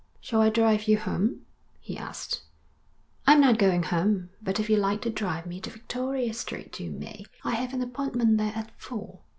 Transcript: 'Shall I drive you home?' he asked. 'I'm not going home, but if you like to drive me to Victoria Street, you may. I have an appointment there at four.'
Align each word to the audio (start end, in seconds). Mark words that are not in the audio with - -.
'Shall 0.19 0.41
I 0.41 0.49
drive 0.49 0.87
you 0.87 0.97
home?' 0.97 1.41
he 1.79 1.95
asked. 1.95 2.41
'I'm 3.27 3.39
not 3.39 3.59
going 3.59 3.83
home, 3.83 4.31
but 4.41 4.59
if 4.59 4.67
you 4.67 4.77
like 4.77 4.99
to 5.03 5.11
drive 5.11 5.45
me 5.45 5.61
to 5.61 5.69
Victoria 5.69 6.33
Street, 6.33 6.79
you 6.79 6.89
may. 6.89 7.23
I 7.43 7.51
have 7.51 7.71
an 7.71 7.83
appointment 7.83 8.39
there 8.39 8.53
at 8.55 8.71
four.' 8.77 9.19